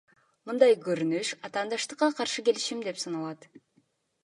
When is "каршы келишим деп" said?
2.21-3.01